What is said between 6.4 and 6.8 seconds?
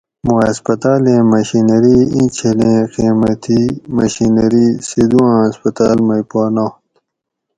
نات